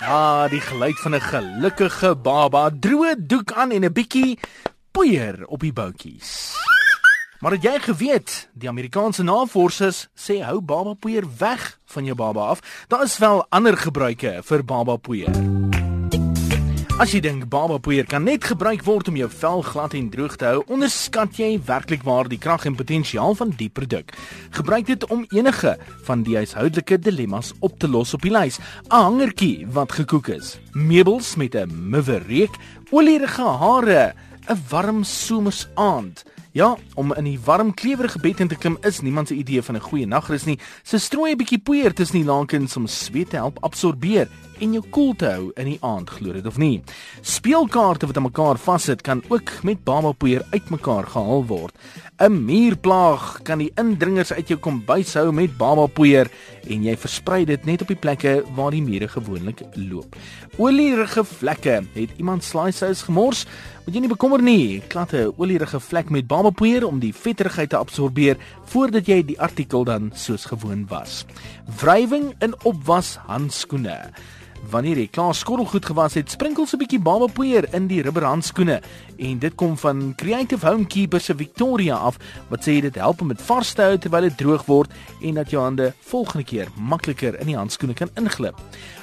[0.00, 4.38] Ah, die geluid van 'n gelukkige baba, droë doek aan en 'n bietjie
[4.90, 6.54] poeier op die boutjies.
[7.40, 12.40] Maar het jy geweet, die Amerikaanse navorsers sê hou baba poeier weg van jou baba
[12.40, 12.60] af.
[12.88, 15.34] Daar is wel ander gebruike vir baba poeier.
[16.98, 20.32] As jy dink baba poeier kan net gebruik word om jou vel glad en droog
[20.34, 24.10] te hou, onderskat jy werklik waar die krag en potensiaal van die produk.
[24.56, 25.76] Gebruik dit om enige
[26.08, 28.58] van die huishoudelike dilemmas op te los op die lys.
[28.90, 32.58] 'n Hangertjie wat gekook is, meubels met 'n muwe reuk,
[32.90, 34.14] olierige hare,
[34.48, 36.24] 'n warm somersaand.
[36.52, 39.76] Ja, om in die warm klewerige bed in te klim is niemand se idee van
[39.76, 40.58] 'n goeie nagrus nie.
[40.82, 44.82] Se strooi 'n bietjie poeier tussen die lakens om sweet te help absorbeer en jou
[44.90, 46.82] koel te hou in die aand, glo dit of nie.
[47.20, 51.74] Speelkaarte wat aan mekaar vassit kan ook met baba poeier uitmekaar gehaal word.
[52.18, 56.30] 'n Muurplaag kan die indringers uit jou kombuis hou met baba poeier
[56.68, 60.16] en jy versprei dit net op die plekke waar die mure gewoonlik loop.
[60.56, 63.46] Olierige vlekke, het iemand slaaisous gemors?
[63.88, 64.82] Moet jy nie bekommer nie.
[64.92, 69.40] Klat 'n olierige vlek met baba poeier om die vetterigheid te absorbeer voordat jy die
[69.40, 71.24] artikel dan soos gewoon was.
[71.80, 74.12] Wrywing in opwas handskoene.
[74.66, 78.80] Wanneer jy klaar skottelgoed gewas het, sprinkel so 'n bietjie babapoeier in die rubberhandskoene
[79.18, 83.42] en dit kom van Creative Homekeeper se Victoria af wat sê dit help om dit
[83.42, 84.90] vas te hou terwyl dit droog word
[85.22, 88.54] en dat jou hande volgende keer makliker in die handskoene kan inglip.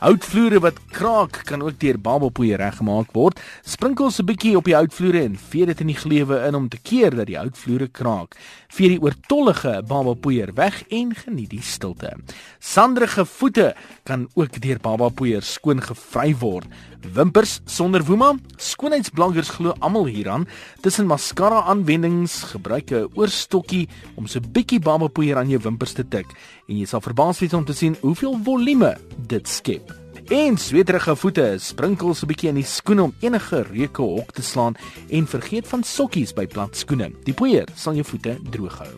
[0.00, 3.40] Houtvloere wat kraak kan ook deur babapoeier reggemaak word.
[3.62, 6.68] Sprinkel so 'n bietjie op die houtvloere en vee dit in die gleuwe in om
[6.68, 8.34] te keer dat die houtvloere kraak.
[8.68, 12.16] Vee die oortollige babapoeier weg en geniet die stilte.
[12.58, 16.66] Sandrige voete kan ook deur babapoeier skoon gevry word.
[17.14, 18.34] Wimpers sonder woema?
[18.56, 20.46] Skoonheidsblankers glo almal hieraan.
[20.80, 26.04] Tussen mascara aanwendings gebruik 'n oorstokkie om so 'n bietjie babapoeier aan jou wimpers te
[26.08, 26.26] tik
[26.68, 28.96] en jy sal verbaas wees om te sien hoeveel volume
[29.26, 29.92] dit skep.
[30.30, 34.42] En sweterige voete, sprinkel so 'n bietjie in die skoene om enige reuke hok te
[34.42, 34.74] slaan
[35.08, 37.10] en vergeet van sokkies by plat skoene.
[37.24, 38.94] Die poeier sal jou voete droog hou.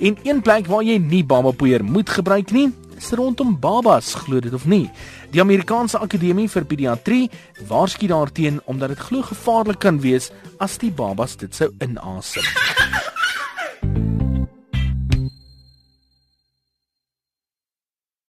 [0.00, 4.54] En een plek waar jy nie babapoeier moet gebruik nie, is rondom babas, glo dit
[4.54, 4.90] of nie.
[5.32, 7.30] Die Amerikaanse Akademie vir Pediatrie
[7.68, 10.30] waarsku daarteen omdat dit glo gevaarlik kan wees
[10.60, 12.44] as die babas dit sou inasem.